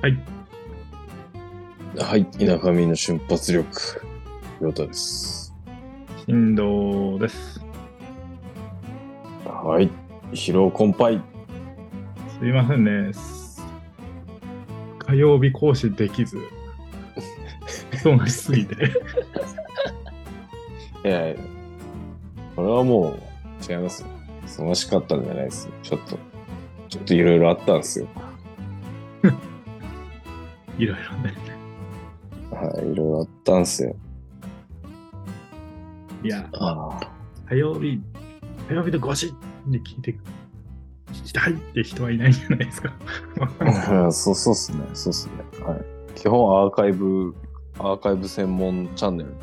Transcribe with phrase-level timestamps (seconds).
[0.00, 0.16] はい。
[1.98, 3.66] はい、田舎民の瞬発力、
[4.60, 5.52] ヨタです。
[6.26, 7.60] 振動です。
[9.44, 9.90] はい、
[10.30, 11.20] 疲労困憊。
[12.38, 13.37] すいませんね。
[15.08, 16.36] 火曜日講師できず、
[17.92, 18.74] 忙しすぎて。
[21.02, 21.36] いやいや、
[22.54, 23.14] これはもう
[23.66, 24.08] 違いますよ。
[24.44, 25.72] 忙しかったんじゃないですよ。
[25.82, 26.18] ちょっと、
[26.90, 28.08] ちょっといろいろあったんですよ。
[30.76, 31.32] いろいろね。
[32.50, 33.96] はい、いろいろあったんですよ。
[36.22, 37.00] いや、あ
[37.48, 37.98] 火曜日、
[38.68, 40.18] 火曜日の5時に聞いて、
[41.28, 42.90] 聞きたいって人はいないんじゃないですか。
[43.60, 44.10] あ。
[44.10, 45.32] そうそうっすね、そうっすね。
[45.62, 45.84] はい。
[46.14, 47.34] 基本アーカイブ、
[47.78, 49.34] アーカイブ専門チャンネル。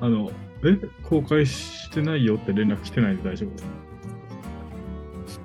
[0.00, 0.30] あの、
[0.64, 3.50] え公開してないよって連絡来てないで大丈夫？
[3.50, 3.58] で
[5.28, 5.44] すか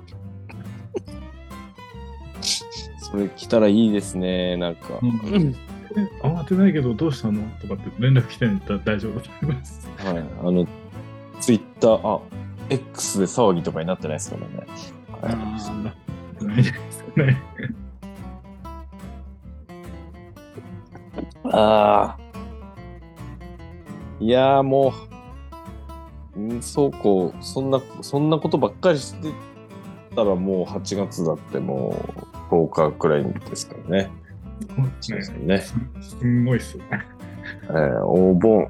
[3.10, 4.98] それ来たらいいですね、なんか。
[5.02, 5.54] うん
[5.94, 7.42] え慌てないけどどうしたの？
[7.60, 9.14] とかって連絡来てないんだったら大丈夫？
[9.16, 9.88] だと思います。
[9.98, 10.18] はい。
[10.18, 10.66] あの、
[11.40, 12.20] ツイッター、あ、
[12.70, 14.66] X で騒ぎとかになってないですからね。
[15.22, 17.36] あはいあ、ない。
[21.44, 22.18] ああ。
[24.18, 24.94] いやーも
[26.36, 29.28] う、んそうこう、そんな、そんなことばっかりして
[30.14, 31.94] たらもう8月だっても
[32.50, 34.10] う10日くらいですからね。
[35.00, 35.58] そうですよね。
[36.00, 36.84] すんごいっすね。
[37.64, 38.68] えーお盆、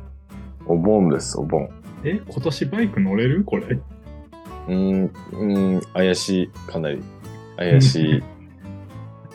[0.67, 1.69] お盆です、お盆。
[2.09, 3.43] え、今年バイク乗れる？
[3.45, 3.67] これ。
[3.67, 7.03] うーん、うーん、怪しい、かなり。
[7.57, 8.23] 怪しい。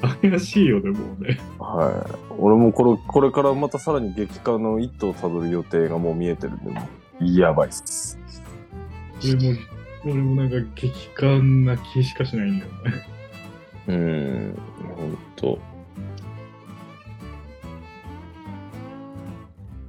[0.30, 1.38] 怪しいよね、もうね。
[1.60, 2.34] はい。
[2.40, 8.18] 俺もこれ、これからまたさらに激化の一途をたどる予定がもう見えてるんで、やばいっす。
[9.24, 9.60] 俺も、
[10.06, 12.78] 俺もなんか激感な気しかしないんだよね。
[13.88, 14.58] うーん、
[14.96, 15.60] ほんと。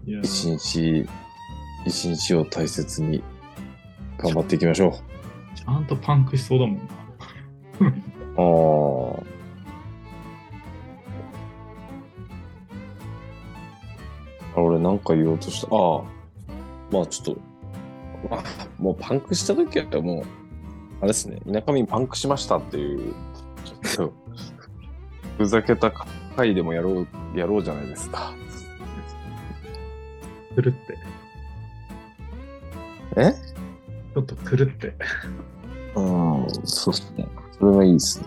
[0.04, 1.08] いや、一日、
[1.84, 3.22] 一日を大切に
[4.18, 5.00] 頑張っていきましょ
[5.54, 6.82] ちゃんとパンクしそうだもんな。
[8.36, 8.40] う。
[8.40, 9.26] あ
[14.56, 14.60] あ。
[14.60, 15.74] あ俺なんか言おうとした。
[15.74, 16.02] ああ。
[16.92, 17.40] まあちょっと、
[18.30, 18.42] まあ、
[18.78, 20.24] もうパンクした時はもう、
[21.00, 23.14] あれですね、田舎民パンクしましたっていう、
[23.64, 24.14] ちょっと、
[25.38, 25.90] ふざけた
[26.36, 28.32] 回でもやろう、やろうじゃないですか。
[30.54, 31.11] 狂って。
[33.16, 33.32] え？
[34.14, 34.94] ちょっと狂って。
[35.94, 37.26] うん、そうっすね。
[37.58, 38.26] それがいいですね。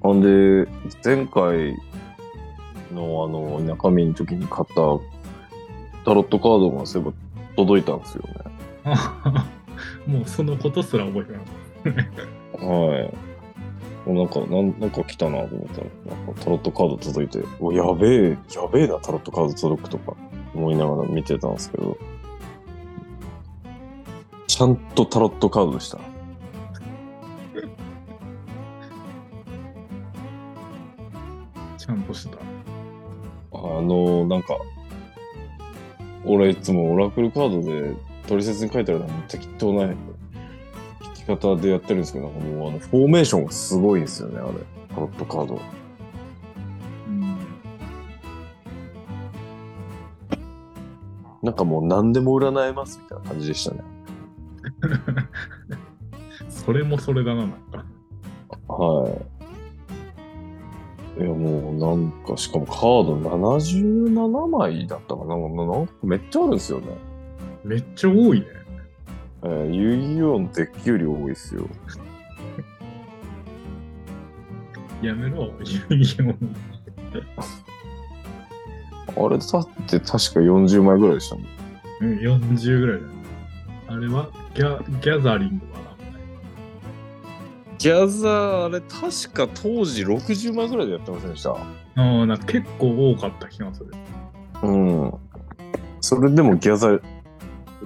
[0.00, 0.68] ほんで、
[1.02, 1.76] 前回
[2.92, 4.74] のあの、田舎民の時に買った
[6.04, 7.14] タロットカードがそういえば
[7.56, 8.34] 届いたんですよね。
[10.18, 12.66] もうそのことすら覚えてなかった。
[12.66, 13.14] はい。
[14.06, 20.14] もうなんか、なんなんか来たなと思ったら、なんかタロットカード届いて、お、やべえ、やべえな、タロットカード届くとか
[20.54, 21.96] 思いながら見てたんですけど、
[24.46, 25.98] ちゃんとタロットカードでした。
[31.76, 32.38] ちゃんとした。
[33.52, 34.56] あの、なんか、
[36.24, 37.94] 俺いつもオラクルカードで
[38.26, 39.96] 取説に書いてあるのは適当な引
[41.14, 44.52] き方でやってるんですけど、もうあの、フォーメーションがすごいですよね、あれ。
[44.94, 45.60] タロットカード。
[51.44, 53.82] なんかもう何でも占えますみたいな感じでしたね。
[56.48, 57.84] それもそれだな、なんか。
[58.66, 59.08] は
[61.18, 61.20] い。
[61.20, 65.36] いやもうなんか、しかもカード77枚だったかな。
[65.36, 66.86] なんかなんかめっちゃあるんですよね。
[67.62, 68.46] めっちゃ多いね。
[69.42, 71.68] えー、遊戯王のデッキより多いですよ。
[75.02, 76.34] やめろ、遊戯王。
[79.16, 81.44] あれだって確か40枚ぐらいでしたもん。
[82.00, 83.12] うん、40ぐらいだね。
[83.88, 85.84] あれはギャギャザリングかな。
[87.78, 91.50] ギャザー、あれ確か当時60枚ぐらいでやってませんでした？
[91.50, 91.56] あ
[91.96, 93.92] あ、なんか結構多かった気がする。
[94.62, 94.70] う
[95.06, 95.12] ん。
[96.00, 96.98] それでもギャザ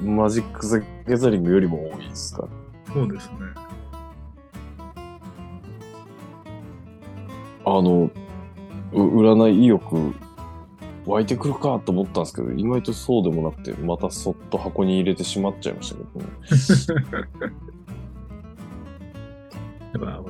[0.01, 2.47] マジック・ザ・ギャザリングよりも多いですか？
[2.95, 3.35] そうですね。
[7.65, 8.11] あの、
[8.93, 10.15] う占い意欲
[11.09, 16.27] 湧いてくるかと思ったんですけど、意外とそうでもなくて、またそっと箱に入れてしまっちゃいましたけどね。
[19.95, 20.23] だから、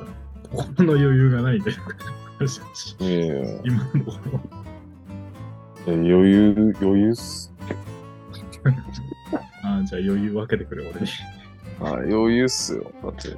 [0.49, 1.73] 心の余裕がないんで、
[3.65, 4.39] 今のところ。
[5.87, 7.53] え余裕、余裕っす。
[9.63, 11.07] あじゃあ余裕分けてくれ、俺に。
[11.81, 12.89] あ余裕っすよ。
[13.03, 13.35] だって、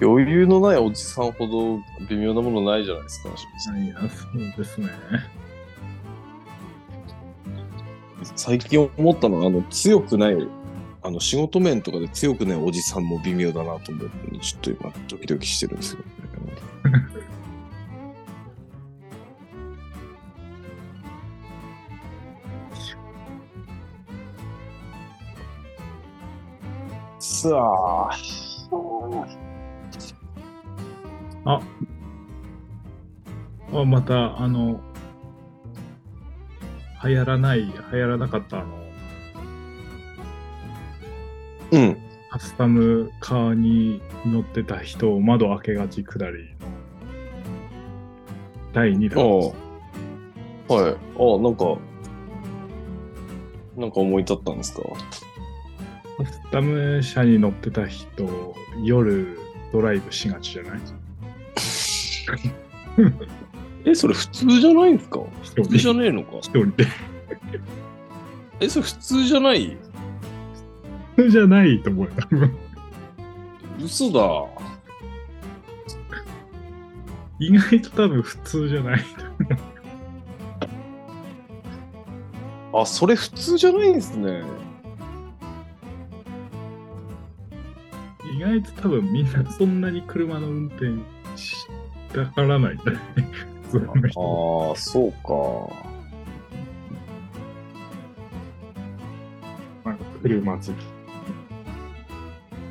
[0.00, 1.78] 余裕のないおじさんほど
[2.08, 3.28] 微妙なものないじゃないですか。
[3.78, 4.88] いや、そうですね。
[8.36, 10.36] 最近思ったのは、あの、強くない、
[11.02, 16.06] あの、仕事面とかで強くないおじさんも微妙だなと思うのに、ちょっと今、ドキドキしてるんですよ、ね。
[27.20, 27.50] さ
[31.44, 31.60] あ、あ
[33.84, 34.80] また、あの、
[37.04, 38.84] 流行らない、流行らなかった、あの、
[41.72, 41.96] うん。
[42.30, 46.68] カスタムカーに乗ってた人を窓開けがち下りの
[48.72, 49.12] 第2あ
[50.68, 50.82] あ弾。。
[50.82, 50.92] はい。
[50.92, 50.96] ああ、
[51.42, 51.76] なんか、
[53.76, 54.82] なんか思い立ったんですか？
[56.18, 59.38] カスタム車に乗ってた人、夜
[59.72, 60.78] ドライブしがちじゃない？
[63.90, 65.20] え、それ普通じゃないんですか？
[65.42, 66.36] 一普通じゃ人ねえのか？
[66.38, 66.86] 一人で。
[68.60, 69.76] え、それ普通じゃない？
[71.16, 72.12] 普通じゃないと思うよ。
[72.18, 72.56] 多分
[73.80, 74.20] 嘘だ。
[77.38, 79.04] 意外と多分普通じゃない。
[82.74, 84.42] あ、それ普通じゃないんですね。
[88.36, 90.86] 意外と多分みんなそんなに車の運転
[91.36, 91.66] し
[92.12, 93.02] たからないんだよね。
[93.70, 95.88] 普通の人ああ、そうか。
[99.84, 100.72] なんか車好き。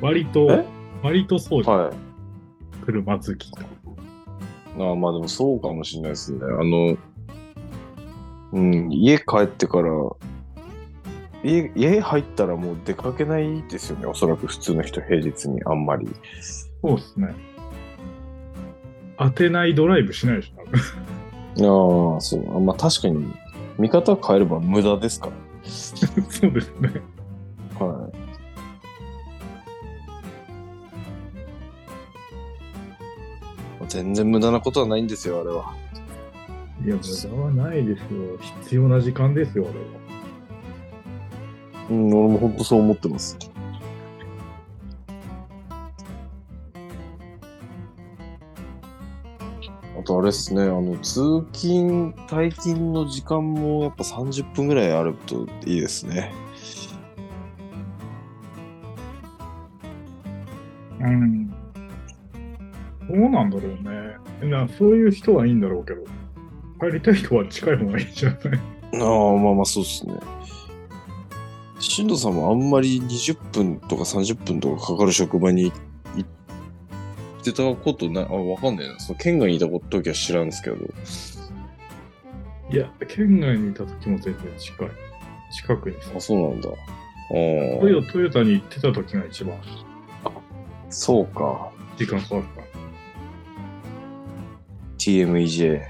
[0.00, 0.64] 割とえ、
[1.02, 1.78] 割とそうじゃん。
[1.78, 1.94] はい。
[2.84, 3.60] 車好きと。
[4.78, 6.40] ああ、まあでもそうかもしれないですね。
[6.42, 6.96] あの、
[8.52, 9.90] うん、家帰ってから、
[11.44, 14.06] 家家入ったらもう出かけないですよね。
[14.06, 16.08] おそらく普通の人、平日にあんまり。
[16.82, 17.34] そうですね。
[19.18, 22.56] 当てないドライブしないでしょ、ああ、そう。
[22.56, 23.32] あまあ確かに、
[23.78, 25.32] 見方変えれば無駄ですから。
[25.64, 26.90] そうですね。
[27.78, 28.18] はい。
[33.88, 35.74] 全然無駄なことはないんですよ、あれは。
[36.84, 38.38] いや、無駄はないですよ。
[38.62, 39.86] 必要な時間ですよ、あれは。
[41.90, 43.38] うん、俺も本当そう思ってます。
[49.98, 56.32] あとあれですね、あの、通勤、退勤の時間もやっぱ30分ぐらいあるといいですね。
[61.00, 61.48] うん。
[61.48, 61.54] ど
[63.10, 64.48] うなんだろうね。
[64.50, 66.04] なそういう人はいいんだろうけど、
[66.80, 68.40] 帰りたい人は近い方がいいんじゃない？
[69.02, 70.14] ああ、まあまあそうですね。
[71.80, 75.78] 新藤さんもあんまり20分とか30分とかかかる職場に行っ
[77.42, 78.98] てたことない、あ、わかんないな。
[78.98, 80.76] その県外にいた時は知らんですけど。
[82.70, 84.88] いや、県外にいた時も全然近い。
[85.50, 86.68] 近くにさあ、そうなんだ。
[86.68, 89.56] あトヨトヨタに行ってた時が一番
[90.24, 90.30] あ、
[90.90, 91.70] そうか。
[91.96, 92.68] 時間かかった。
[94.98, 95.80] TMEJ。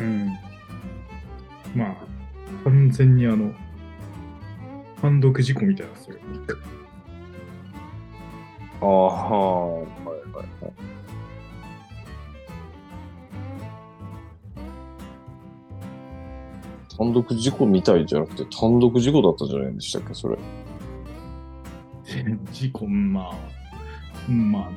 [0.00, 0.26] うん。
[1.74, 1.96] まあ、
[2.64, 3.52] 完全にあの、
[5.00, 6.16] 単独事故みたいなそれ。
[8.80, 10.72] ああ、はいはいはい。
[16.96, 20.38] 単独事故みたいじゃなくて単独事故だったじゃないでしたっけ、それ。
[22.52, 23.34] 事故、まあ、
[24.28, 24.70] うんま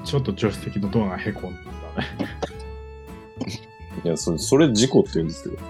[0.00, 1.64] あ、ちょっと助手席のドアがへこんだね。
[4.04, 5.62] いや、それ、それ事故って言うんですけど。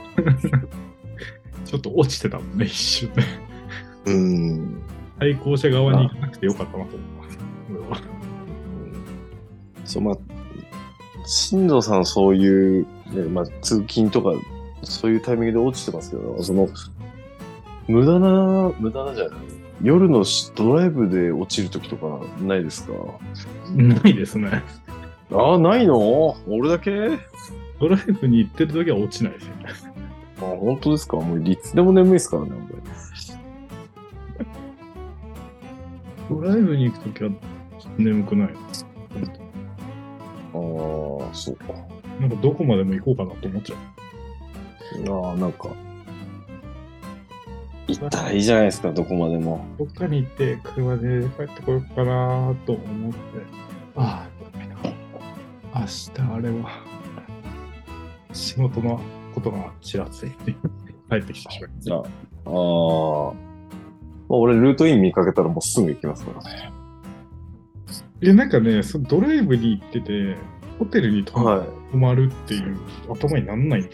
[1.65, 3.25] ちょっと落ちてたもんね、一瞬ね。
[4.07, 4.83] うん。
[5.19, 7.24] 対向車側に行かなくてよかったなと思います。
[7.24, 7.24] 俺は
[9.85, 10.17] そう、まあ、
[11.27, 14.33] 新藤さんそういう、ね、まあ、通勤とか、
[14.83, 16.69] そういうタイミングで落ちてますけど、その、
[17.89, 19.39] 無駄な、無駄なじゃない。
[19.83, 22.93] 夜のしドライブで落ちるときとかないですか？
[23.75, 24.63] ないですね。
[25.33, 26.37] ああ、ないの？
[26.47, 26.91] 俺だけ？
[26.93, 27.19] あ、
[27.81, 29.65] ドライブに行ってる時は落ちないですよね。
[30.39, 31.17] 本当ですか？
[31.17, 32.51] もういつでも眠いですからね、
[36.31, 37.31] ドライブに行く時は
[37.99, 38.87] 眠くないです。
[39.17, 39.27] 俺。
[39.27, 39.31] あ
[41.31, 41.67] あ、そうか。
[42.21, 45.25] なんかどこまでも行こうかなと思っちゃう。
[45.27, 45.69] ああ、なんか、
[47.87, 49.65] 行ったらいいじゃないですか、どこまでも。
[49.79, 53.19] どっかに行って車で帰ってこようかなと思って、
[53.97, 54.35] ああ。
[55.81, 56.71] 明日あれは、
[58.33, 59.01] 仕事の
[59.35, 60.53] ことがちらついて
[61.11, 62.03] 帰ってきてしまいましたああ。
[64.29, 66.73] まあ、俺、ルートイン見かけたらもうすぐ行きますからね。
[68.25, 70.35] いや、なんかね、そのドライブに行ってて、
[70.79, 71.69] ホテルに泊ま,、はい。
[71.93, 73.91] 泊まるっていう頭になんないん。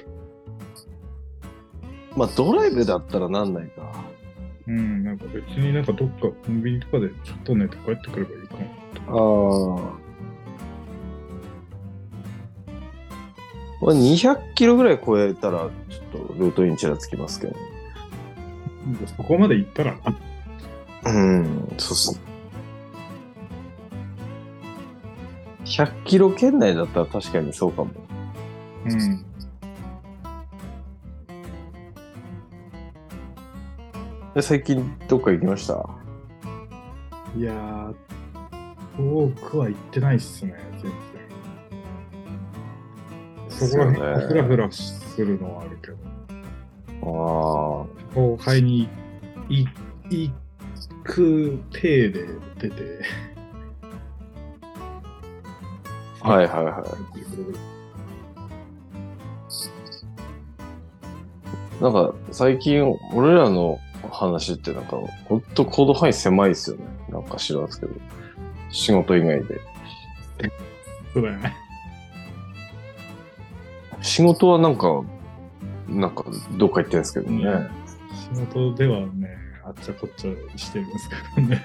[2.16, 3.92] まあ、ドライブだったらなんないか。
[4.68, 8.62] うん、なんか別になんかどっかコンビニとかでちょっと寝て帰ってくればいいかな。
[8.62, 9.18] ああ。
[13.82, 17.56] まあ、200キロぐらい超えたら、ちょっとルートインちらつきますけど。
[19.16, 19.96] そこまで行ったら、
[21.04, 22.29] うん、そうっすね。
[25.70, 27.92] 100キロ圏内だったら確かにそうかも。
[28.86, 29.24] うん。
[34.34, 35.88] え最近どっか行きました？
[37.36, 37.94] いやー、
[38.96, 40.92] 遠くは行ってないっすね、全然。
[43.48, 45.96] そこらですよね辺、ふらふらするのはあるけど。
[47.02, 47.06] あ
[48.14, 48.88] 後輩に
[49.48, 49.64] い
[50.10, 50.32] 行
[51.04, 52.26] く体で
[52.58, 53.29] 出て、あ。
[56.22, 56.84] はいはいは
[61.80, 61.82] い。
[61.82, 63.78] なんか最近俺らの
[64.10, 66.84] 話ってなんかほんと行動範囲狭いですよね。
[67.08, 67.92] なんか知らんすけど。
[68.70, 69.60] 仕事以外で。
[71.12, 71.56] そうだよね。
[74.00, 75.02] 仕事はなんか、
[75.88, 76.24] なんか
[76.56, 77.68] どっか行ってるんですけどね。
[78.34, 81.62] 仕事ではね、あっちゃこっちゃしてるんですけどね。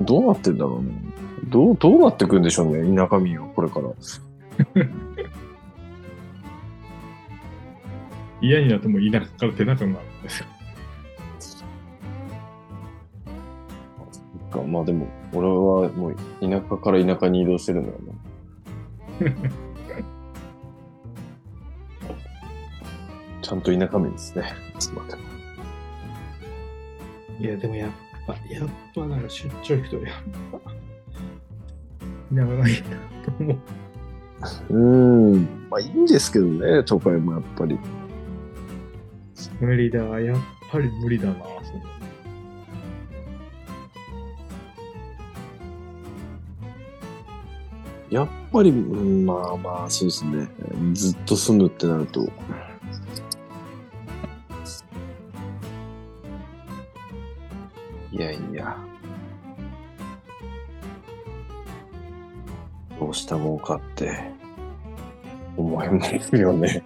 [0.00, 0.92] どうなってんだろうね。
[1.48, 3.90] どう、どうなってくんでしょうね、田舎民はこれから。
[8.40, 10.46] 嫌になっても田舎から出なくなるんですよ。
[14.54, 15.54] かまあでも、俺は
[15.92, 18.14] もう田舎から田舎に移動してるんだよな。
[23.42, 24.44] ちゃんと田舎民ですね。
[27.40, 27.90] いや、でもやっ
[28.26, 30.14] ぱ、やっぱなんか出張行くと、やっ
[30.52, 30.58] ぱ、
[32.34, 32.78] 田舎がいな
[33.24, 33.58] と思う。
[34.70, 35.42] うん。
[35.70, 37.78] まあいいんですけどね、都会もやっぱり。
[39.60, 40.38] 無理だ、やっ
[40.70, 41.80] ぱり無理だな、それ
[48.10, 50.48] やっぱり、うんまあまあ、そうですね。
[50.92, 52.30] ずっと住むってなると。
[58.14, 58.76] いやいや。
[63.00, 64.30] どうしたもんかって、
[65.56, 66.84] 思いますよね。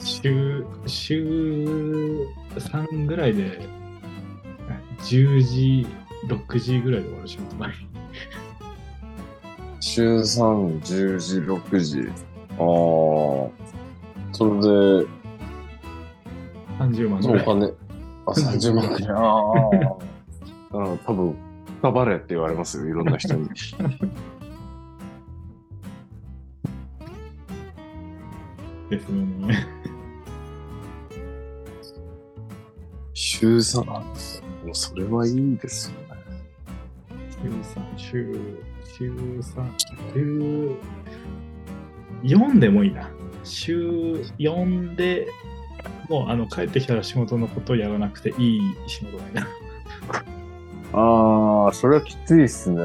[0.00, 2.26] 週、週
[2.56, 3.68] 3ぐらいで、
[5.00, 5.86] 10時、
[6.28, 7.74] 6時ぐらいで終わる仕事ない？
[9.80, 12.08] 週3、10時、6時。
[12.52, 12.58] ああ。
[14.32, 15.17] それで、
[16.78, 17.42] 30万ぐらい。
[17.42, 17.66] お金、
[18.26, 19.08] あ、 30万くらい。
[19.10, 20.78] ああ。
[20.78, 21.34] うん、多分、
[21.80, 23.48] 深バレって言われますよ、いろんな人に。
[28.90, 29.66] ですよね。
[33.12, 34.44] 週3なんですよ。
[34.64, 36.22] もうそれはいいですよね。
[37.30, 38.40] 週3、週、
[38.96, 39.72] 週3、
[40.14, 40.72] 週
[42.22, 43.08] 4でもいいな。
[43.44, 45.28] 週4で、
[46.08, 49.46] もうあの帰ってきたら仕事のことをやらなくていい仕事がいいな。
[50.92, 52.80] ああ、それはきついっすね。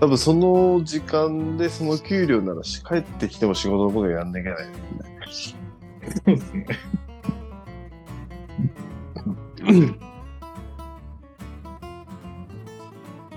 [0.00, 5.58] 多分その時間でその給料ならし帰ってきても仕事のことやんなきゃいけないですね。
[6.24, 6.66] そうですね。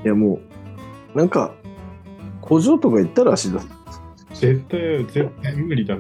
[0.03, 0.39] いやも
[1.13, 1.53] う、なんか、
[2.41, 3.61] 工場とか行ったらしいだ。
[4.41, 5.95] 絶対、絶対無理だ。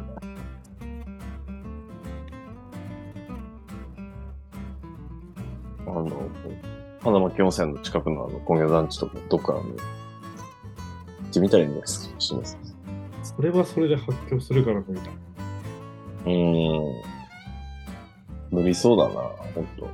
[5.85, 6.09] あの、
[7.03, 9.69] 花巻温泉の近くのあの工業団地とか、どっかあの、行
[11.29, 12.19] ってみたらいいんですか。
[12.19, 12.57] します。
[13.21, 15.11] それはそれで発狂するから無理だ。
[16.25, 17.01] うーん。
[18.49, 19.21] 無理そうだな、
[19.53, 19.87] ほんと。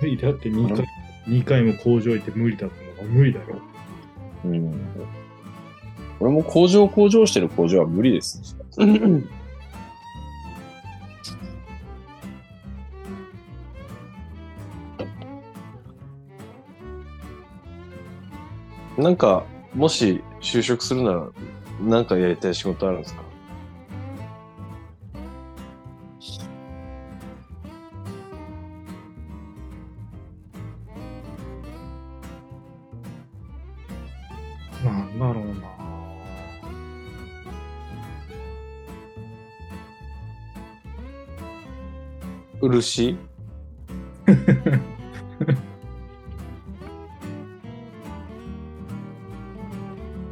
[0.00, 0.86] 無理だって2回、
[1.28, 3.46] 2回も工場行って無理だったのが無理だよ。
[4.44, 4.90] うん。
[6.20, 8.56] 俺も工場工場してる工場は無理です。
[18.98, 21.28] なんか、もし就職するなら、
[21.80, 23.22] なんかやりたい仕事あるんですか？
[42.70, 43.16] 漆？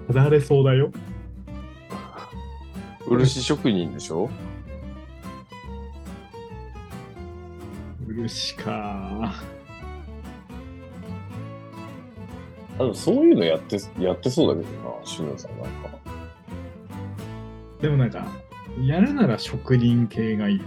[0.09, 0.91] 離れそうだよ。
[3.07, 4.29] 漆職人でしょ？
[8.07, 9.35] 漆か。
[12.79, 15.99] あでもそういうのやってやってそうだけどな、しのさんなんか。
[17.81, 18.27] でもなんか、
[18.81, 20.63] やるなら職人系がいい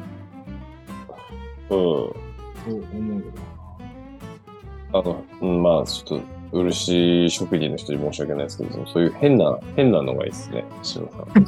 [1.71, 1.77] うん。
[1.77, 2.15] と
[2.65, 3.25] 思うよ
[4.93, 11.43] あの、うん、まあちょっと、漆職人の人に申し訳ないですけど、そういう変な、変なのがいいですね、しのさん。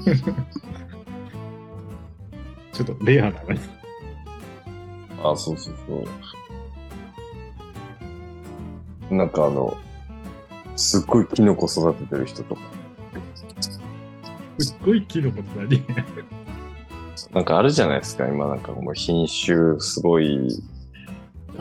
[2.72, 3.60] ちょっとレアだね。
[5.22, 6.04] あ、そうそうそ
[9.12, 9.16] う。
[9.16, 9.78] なんかあの、
[10.78, 12.62] すっごいキノコ育ててる人とか、
[14.58, 15.84] すっごいキノコって何？
[17.32, 20.50] なんかあるじゃないですか、今なんかもう品種すごい、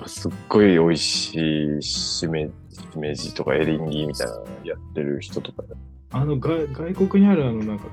[0.07, 2.51] すっごい美味しいしめ、し
[2.99, 5.75] めじとかエリンギみたいなのやってる人とかで。
[6.11, 7.87] あの外、外国にあるあの、なんか、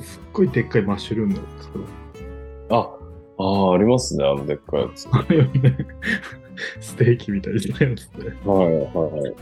[0.00, 1.84] すっごいでっかいマッシュルームの作る。
[2.70, 2.90] あ、
[3.38, 5.08] ああ、ありますね、あのでっかいやつ。
[5.08, 5.76] はあれよね。
[6.80, 7.62] ステーキみたいなや
[7.96, 8.26] つで。
[8.26, 9.34] い、はい、はい。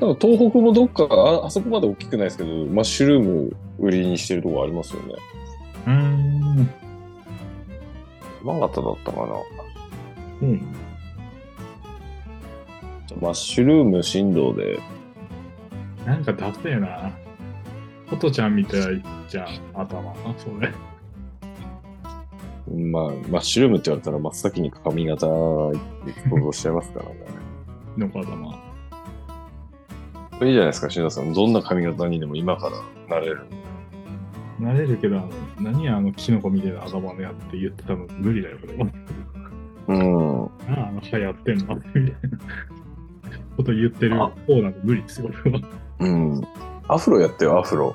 [0.00, 5.14] なんか東北もどっかあ、あそこまで大きくないですけど、マッシュルーム売りにしてるとこありますよね。
[5.86, 6.70] うーん。
[8.44, 9.26] 山形だったかな。
[10.42, 10.74] うん。
[13.20, 14.78] マッシュルーム振動で、
[16.04, 17.10] なんかダセえな。
[18.08, 20.14] ホトちゃんみたいじゃん、頭。
[20.36, 20.72] それ。
[22.74, 25.72] まあ、マッシュルームって言われたら真っ先に髪型想
[26.42, 27.14] 像しちゃいますからね。
[27.96, 28.66] の頭。
[30.46, 31.32] いいじゃないですか、篠田さん。
[31.32, 33.46] どんな髪型にでも今からなれる。
[34.58, 38.86] なれるけど、あの何あのキノコみたいな頭のやって言ってたの無理だよ、これは。
[39.88, 40.50] うん。
[40.74, 42.10] なあ、あの人やってんのみたいな
[43.56, 45.60] こと言ってるあ方なんで無理ですよ、これは。
[46.00, 46.42] うん。
[46.88, 47.94] アフロやってよ、アフロ。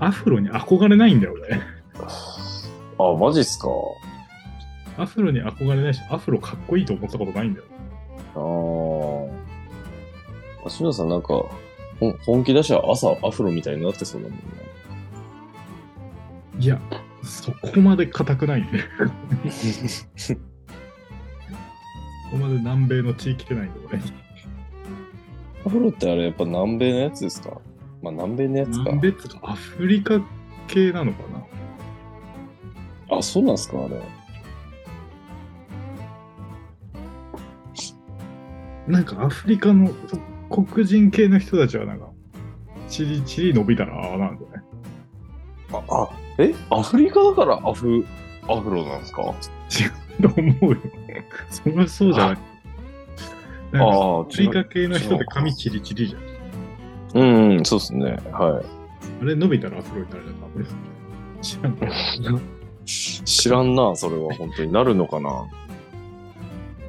[0.00, 1.60] アフロに憧れないんだよ、俺。
[2.98, 3.68] あ、マジっすか。
[4.96, 7.66] アフロに憧れないし、アフロかっこいいと思ったことないんだよ。
[8.34, 8.38] あ
[10.66, 10.70] あ。
[10.70, 11.44] 篠田さんなんか、
[12.24, 14.44] 本気出しは朝アフロみたいになってそうだもんね。
[16.60, 16.80] いや、
[17.22, 18.80] そこまで硬くないんで。
[20.16, 20.34] そ
[22.30, 23.98] こまで南米の地域来てないんで、俺。
[25.66, 27.60] アフロってあれやっぱ南米のやつですか？
[28.02, 28.78] まあ南米のやつか。
[28.84, 30.20] 南米っつうか、アフリカ
[30.68, 31.18] 系なのか
[33.10, 34.00] なあ、そうなんすかあれ。
[38.86, 39.90] なんかアフリカの
[40.50, 42.08] そ黒人系の人たちはなんか、
[42.88, 44.62] チリチリ伸びたらなんだよね。
[45.72, 46.08] あ、あ、
[46.38, 46.54] え？
[46.70, 48.04] アフリカだからアフ、
[48.48, 49.22] アフロなんですか？
[49.22, 50.78] と思うよ。
[51.50, 52.38] そりゃそうじゃない。
[53.72, 54.68] なんかああ、アフリカ違う。
[54.68, 56.18] 系の人で髪チリチリじゃ
[57.18, 57.22] ん。
[57.22, 58.18] うん、うん、そうっすね。
[58.32, 58.66] はい。
[59.22, 60.66] あれ伸びたらアフロになるじゃん、多分。
[61.42, 61.92] 知らんから。
[62.86, 65.46] 知らんな、それは本当になるのかな？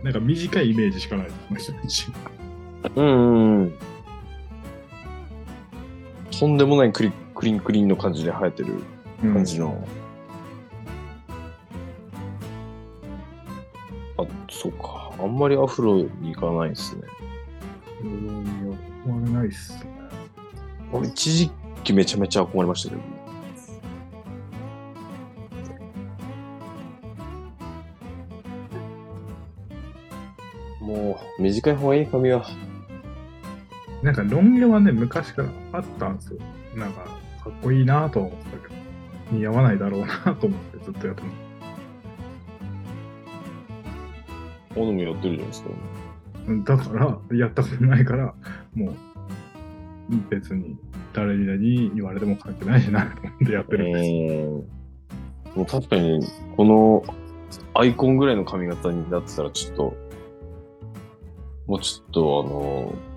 [0.04, 2.08] なんか短いイメージしかないです、この人たち。
[2.96, 3.74] うんうん。
[6.40, 8.82] とんでもないクリクリンクリンの感じで生えてる
[9.22, 9.86] 感じの。
[14.18, 15.12] あ、そうか。
[15.20, 17.02] あんまりアフロに行かないですね。
[18.02, 18.46] うん。
[18.46, 19.92] いや、あれないっすね。
[20.92, 21.52] 俺一時
[21.84, 23.20] 期めちゃめちゃ憧れましたけど。
[30.86, 32.46] もう、短い方がいい髪は。
[34.02, 36.40] なんかロン毛はね、昔からあったんですよ。
[36.76, 37.04] なんか、
[37.44, 38.76] かっこいいなとは思ってたけど、
[39.32, 41.30] 似合わないだろうなと思ってずっとやってま
[44.76, 45.70] 好みやってるじゃないですか。
[46.48, 46.64] す。
[46.64, 48.34] だから、やったことないから、
[48.74, 48.94] もう、
[50.30, 50.78] 別に
[51.14, 54.10] 誰に言われても関係ないしなと思ってやってるんです。
[54.12, 55.58] うん。
[55.58, 56.22] もう確かに、
[56.56, 57.04] この
[57.74, 59.98] アイコンぐらいの髪型になってたらちょっと、
[61.68, 63.09] もうちょっとあの、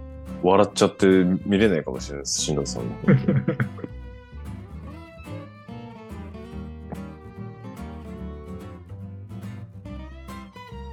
[0.42, 1.06] 笑っちゃって
[1.46, 2.94] 見れないかもしれないです、新藤さんの。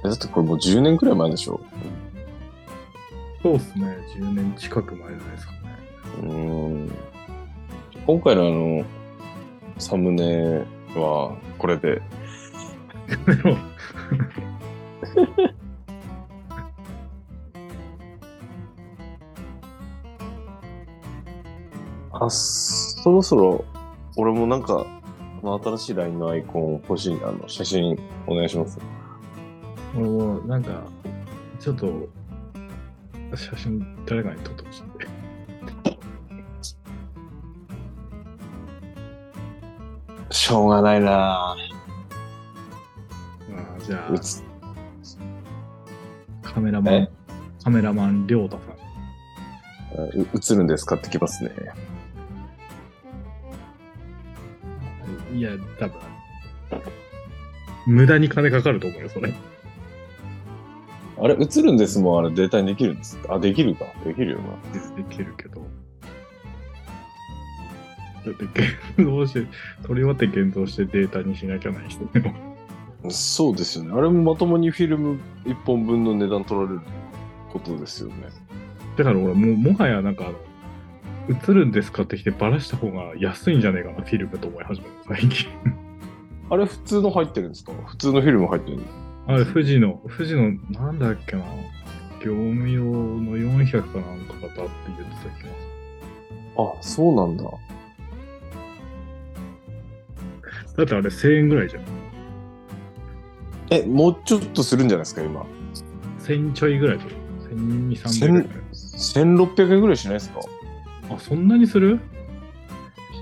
[0.04, 1.60] えだってこれもう10年くらい前でしょ？
[3.42, 5.58] そうっすね、10年近く前じゃないですかね。
[6.22, 6.90] うーん。
[8.06, 8.84] 今回のあの、
[9.78, 10.58] サムネ
[10.94, 12.02] はこれで、
[22.20, 23.64] あ、そろそろ、
[24.16, 24.86] 俺もなんか、
[25.40, 28.78] この新しい LINE のアイコン欲しい、あの、写真お願いします。
[29.96, 30.82] 俺もなんか、
[31.58, 32.08] ちょっと、
[33.34, 35.08] 写真誰かに撮ってほしいんで。
[40.30, 44.14] しょうがないなあーじゃあぁ。
[44.14, 44.42] う、つ、
[46.42, 47.10] カメラマンえ、
[47.64, 48.70] カメラマン、りょうたさん。
[50.04, 50.94] う映るんですか？
[50.96, 51.50] ってきますね。
[55.34, 56.00] いや、多分、
[57.86, 59.32] 無駄に金かかると思うよ、それ。
[61.22, 63.84] あれ、映るんですもん、あれデータにできるんですあ、できるか。
[64.04, 64.38] できるよ
[64.96, 65.60] できるけど。
[68.24, 69.46] だって、現像して、
[69.86, 72.34] 取り終わって現像してデータにしなきゃない人でも。
[73.04, 73.10] な。
[73.10, 73.92] そうですよね。
[73.92, 76.80] あれもまともにフィルム1本分の値段取られる
[77.52, 78.14] ことですよね。
[78.96, 80.34] だから俺もう、もはやなんかあの、
[81.28, 85.48] 映るんですかってきてバラした方が安いんじゃねえかな、フィルムと思い始めた、最近。
[86.48, 87.72] あれ普通の入ってるんですか？
[87.86, 88.82] 普通のフィルム入ってるの？
[89.28, 91.44] あれ、富士の、富士の、なんだっけな、
[92.24, 95.50] 業務用の400かなんかだって言ってた気が
[96.72, 97.44] あ、そうなんだ。
[100.66, 100.78] する。
[100.78, 101.84] だってあれ1000円ぐらいじゃん。
[103.70, 105.46] え、もうちょっとするんじゃないですか、今
[106.24, 107.10] ？1000ちょいぐらいじゃん。
[107.90, 108.48] 1200、300ぐらい。
[108.72, 110.40] 1600円ぐらいしないですか？
[111.10, 112.00] あ、そんなにする？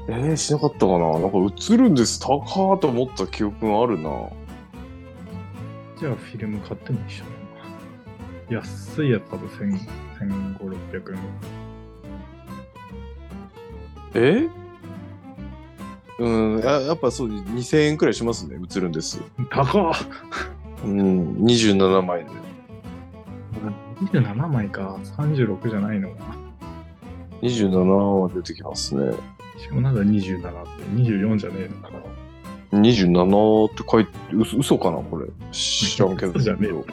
[0.08, 1.18] えー、しなかったかな？
[1.18, 4.10] なんか映るんです、高ーと思った記憶があるな。
[5.98, 7.30] じゃあフィルム買っても一緒だ
[8.50, 8.60] な。
[8.60, 9.78] 安いやつ多分1000、
[10.58, 11.18] 1500、600円。
[14.14, 14.48] え？
[16.20, 19.22] うん、ややっぱそう、2000円くらいしますね、映るんです。
[19.50, 19.94] 高っ
[20.84, 22.30] うん、27枚で。
[24.00, 24.98] !27 枚か。
[25.16, 26.47] 36じゃないのか
[27.42, 29.06] 27は出てきますね。
[29.06, 29.12] な。
[29.58, 30.84] しかもなんだ27って。
[30.94, 31.98] 24じゃねえのかな。
[32.80, 35.26] 27って書いて、うそ嘘かなこれ。
[35.52, 36.32] 知らんけど。
[36.32, 36.84] 嘘じゃねえよ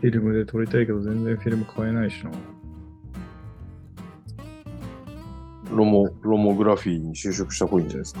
[0.00, 2.30] フィルムで撮りたいけど全然フィルム買えないしな。
[5.72, 8.20] ロモ、ロモグラフィーに就職した方がいいんじゃないですか。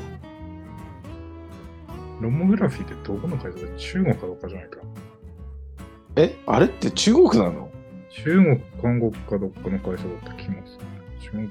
[2.20, 3.76] ロモグラフィーってどこの会社だ？
[3.76, 4.80] 中国かどっかじゃないか。
[6.16, 6.36] え？
[6.46, 7.70] あれって中国なの？
[8.10, 10.84] 中国、韓国かどっかの会社だった気がする。
[11.20, 11.48] 中国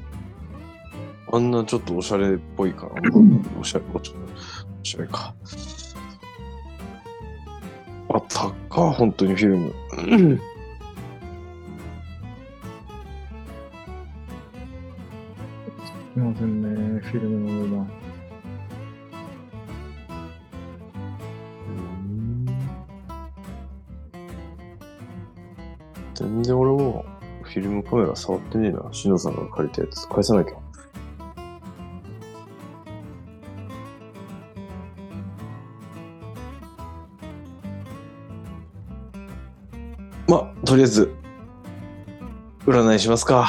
[1.30, 2.94] あんなちょっとおしゃれっぽいかな。
[3.60, 4.20] おしゃれ、おしゃれ
[4.82, 5.36] おしゃれか。
[8.10, 9.74] あ、高っ、本当にフィルム。
[9.98, 10.44] うんす
[16.16, 16.62] いません
[16.96, 18.07] ね、フィルムの値段。
[26.18, 27.06] 全然俺も
[27.44, 28.92] フィルムカメラ触ってねえな。
[28.92, 30.56] しのさんが借りたやつ返さなきゃ。
[40.28, 41.14] まあ、とりあえず、
[42.66, 43.48] 占いしますか。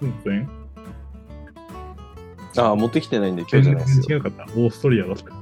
[0.00, 0.46] 本当に
[2.58, 4.04] ああ、持ってきてないんで今日じゃないですよ。
[4.08, 4.52] 全然違うかった。
[4.54, 5.32] オーストリアだった。
[5.32, 5.38] あ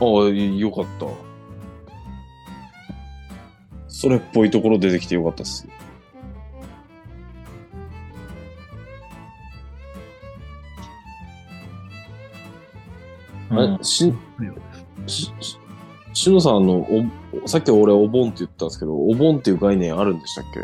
[0.00, 1.27] あ、よかった。
[4.00, 5.66] それっぽいところ出てきてよかったっす。
[13.50, 14.14] あれ、し、
[15.08, 15.58] し、し
[16.12, 16.86] しのさん、あの、
[17.44, 20.60] お、さっき俺お盆って言ったんですけど、お盆っていう概念あるんでしたっけ？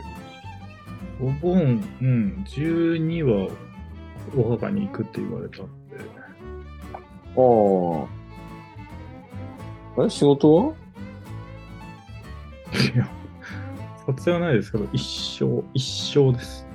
[1.20, 3.48] お盆、うん、12は
[4.36, 5.96] お墓に行くって言われたんで。
[7.36, 7.40] あ
[9.98, 10.02] あ。
[10.02, 10.72] あれ仕事は？
[12.94, 13.08] いや、
[14.06, 16.66] 撮影はないですけど、一生、一生です。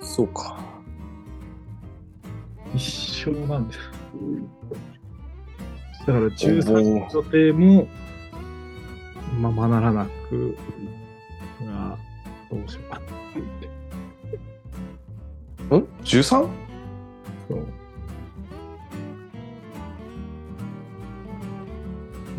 [0.00, 0.56] そうか。
[2.74, 3.80] 一生なんです。
[6.06, 7.88] だからお13盆予定も、
[9.40, 10.56] ままならなく、
[11.64, 11.98] が、
[12.50, 13.00] どうしようか
[15.70, 15.78] な。
[15.78, 16.22] ん ?13?
[16.22, 16.44] そ
[17.54, 17.58] う。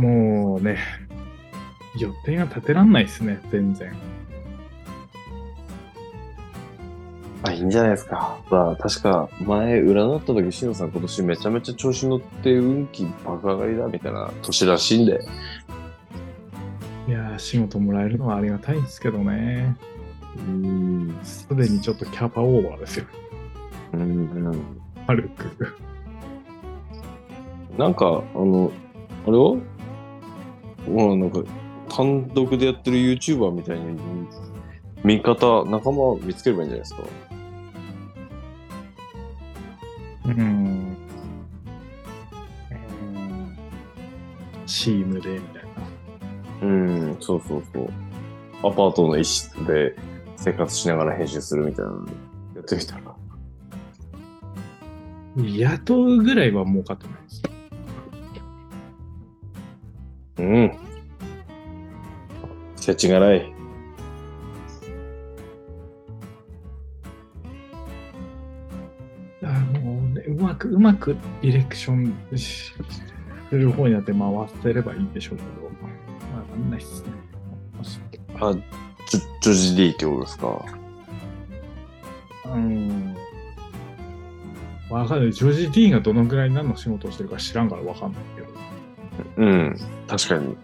[0.02, 0.78] もうね、
[1.98, 3.94] 予定が立てらんないですね、全然。
[7.44, 8.40] あ、いいんじゃないですか。
[8.50, 15.20] ほら、確か前占った時、しのさん今年めちゃめちゃ調子乗って運気爆上がりだみたいな年らしいんで。
[17.08, 19.78] いやー、仕事もらえるのはありがたいんですけどね。
[20.36, 21.16] うん。
[21.22, 23.06] すでにちょっとキャパオーバーですよ。
[23.94, 24.56] うん。
[25.06, 25.68] 軽く。
[27.78, 28.72] なんか、あの、
[29.28, 29.56] あれは？
[30.90, 31.44] まあなんか、
[31.90, 33.98] 単独でやってる YouTuber みたいに、
[35.04, 37.04] 味方、仲間見つければいいんじゃないですか？
[40.26, 40.98] うん。
[44.66, 45.70] チームでみたいな。
[46.62, 47.90] うん、そうそうそう。
[48.60, 49.96] アパートの一室で
[50.38, 52.08] 生活しながら編集するみたいなの
[52.56, 53.02] やってみたら。
[55.38, 57.44] 雇うぐらいは儲かってないです。
[60.38, 60.72] うん。
[62.86, 63.52] 世知辛い。
[69.42, 72.74] あのね、うまく、うまくディレクションし
[73.50, 74.22] する方になって回
[74.62, 75.50] せればいいんでしょうけど、
[75.82, 75.90] ま
[76.54, 77.08] あ、なんないっすね。
[78.40, 78.54] あ、
[79.10, 80.66] ジョジョジ D ってことですか？
[82.46, 83.16] うん。
[84.92, 85.34] わかんない。
[85.34, 88.48] ジョージ・ディがどのぐらい何の仕事をしてるか知らんからわかんないけど。
[89.38, 89.76] うん、
[90.08, 90.56] 確かに。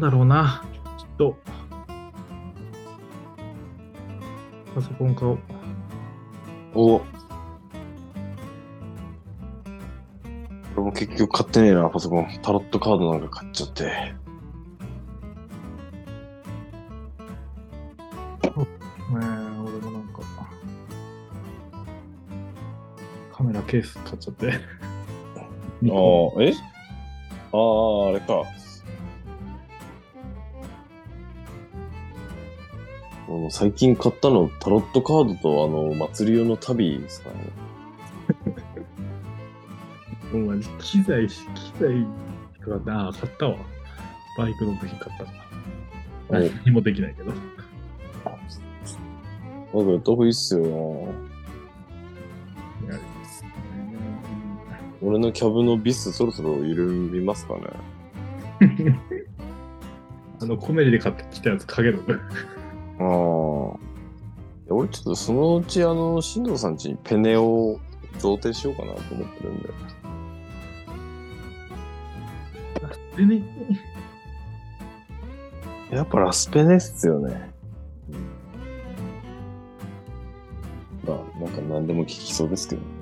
[0.00, 0.64] なんだろうな。
[0.96, 1.36] きっと。
[4.74, 5.38] パソコン買おう。
[6.72, 7.02] お
[10.74, 12.26] 俺も結局買ってねえな、パソコン。
[12.40, 13.84] タロットカードなんか買っちゃって。
[13.84, 14.16] ねえ、
[19.12, 20.22] 俺もなんか、
[23.34, 24.48] カメラケース買っちゃって。
[24.48, 24.56] ああ、
[26.42, 26.54] え？
[27.52, 28.44] ああ、あれか。
[33.50, 37.36] う最近買ったの、タロットカードとあの、祭り用の旅ですかね。
[40.38, 41.34] もう機材、機
[41.80, 42.06] 材
[42.64, 43.56] とかな、買ったわ。
[44.38, 45.26] バイクの部品買った。
[46.32, 47.32] 何にもできないけど。
[47.32, 47.34] な
[49.82, 50.68] んかやった方がいいっすよな。
[52.96, 53.00] ね
[55.02, 57.62] 俺のキャブのビスそろそろ緩みますかね。
[60.42, 62.02] あの、コメディで買ってきたやつかける。
[63.00, 63.90] ああ。
[64.68, 67.80] 俺ちょっとそのうちあの、新藤さん家にペネを
[68.18, 69.68] 贈呈しようかなと思ってるんで。
[73.16, 73.42] でね、
[75.90, 77.50] やっぱラスペネっすよね。
[81.04, 82.99] まあ、なんか何でも聞きそうですけど。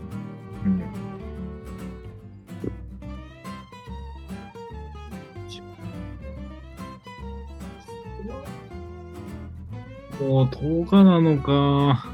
[10.21, 12.07] もう10日なのか、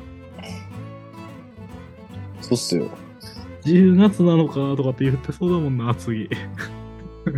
[2.40, 2.88] そうっすよ。
[3.64, 6.28] 10月なのかとかって言ってそうだもんな、次。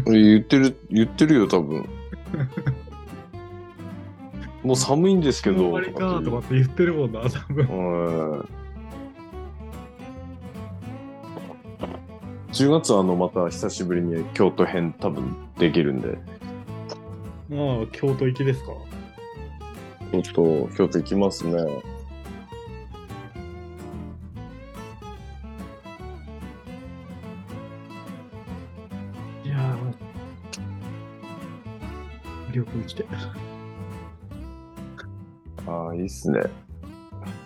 [0.04, 1.88] 俺言ってる、言ってるよ、多分。
[4.64, 5.68] もう寒いんですけど。
[5.68, 7.66] 終わりかとかって言ってるもんな、多分。
[7.66, 8.44] は
[12.50, 12.52] い。
[12.52, 16.18] 10月はあの、また久しぶりに京都編多分できるんで、
[17.48, 18.72] まあ、京都行きですか。
[20.12, 21.52] 京都、京都行きますね。
[29.44, 33.06] いやー、旅行来て。
[35.66, 36.40] ああ、いいっすね。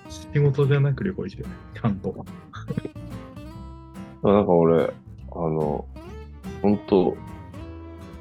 [0.09, 1.43] 仕事じゃなく旅行来て。
[1.43, 2.25] ちゃんと。
[4.23, 4.91] なんか俺、あ
[5.35, 5.87] の、
[6.63, 7.17] ほんと、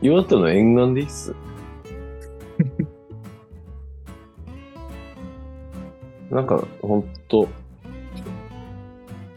[0.02, 1.36] 岩手の沿岸でいいっす。
[6.30, 7.48] なんか、ほんと、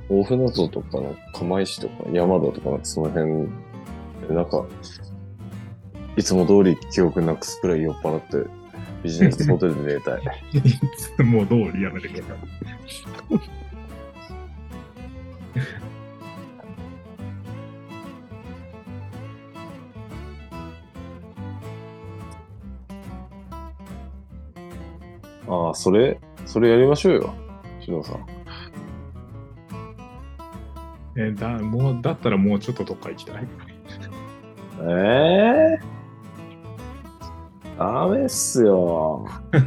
[0.08, 3.48] 大船渡とかの釜石とか山田とかその辺
[4.28, 4.66] で、なんか、
[6.16, 8.50] いつも通り記憶なくすくらい酔っ払って、
[9.02, 10.22] ビジネスホテルで寝たい。
[10.52, 10.62] い
[11.16, 12.38] つも通りやめてください。
[25.48, 27.34] ああ、それ、それやりましょうよ。
[27.80, 28.26] しのさん。
[31.14, 33.46] えーだもうだったらもうちょっとどっか行きたい。
[34.88, 35.92] ええ
[37.78, 39.26] ダメっすよ。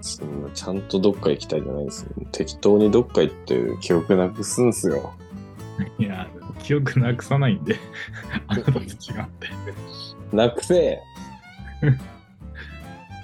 [0.00, 2.10] そんなちゃんとどっか行きたいじゃないですよ。
[2.32, 5.12] 適当にどっか行って記憶なくすんすよ。
[5.98, 6.28] いや、
[6.62, 7.76] 記憶なくさないんで、
[8.46, 9.48] あなたと違って。
[10.32, 11.00] なくせ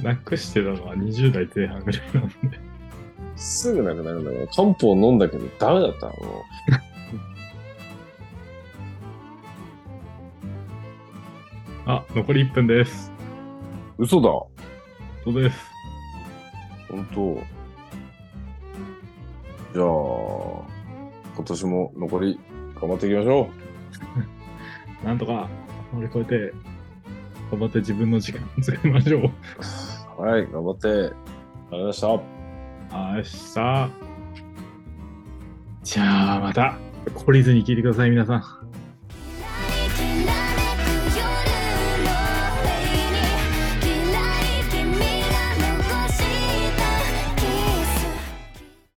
[0.03, 2.59] な くしてたのは20代前半ぐらいなんで。
[3.37, 4.47] すぐなくなるんだから。
[4.49, 6.13] 漢方飲んだけどダメだったの。
[6.13, 6.45] も
[11.87, 13.13] あ、残り1分です。
[13.99, 14.29] 嘘だ。
[15.25, 15.71] そうです。
[16.89, 17.35] 本当。
[19.75, 19.87] じゃあ、
[21.35, 22.41] 今年も残り
[22.81, 23.51] 頑張っていきましょ
[25.05, 25.49] なんとか
[25.93, 26.53] 乗り越えて、
[27.51, 29.31] 頑張って自分の時間を作りましょう。
[30.19, 30.23] う。
[30.23, 30.89] はい、頑張って。
[30.89, 33.67] ありがとうございました。
[33.67, 34.07] 明日。
[35.83, 38.66] じゃあまた、懲りずに聞いてください、皆さん。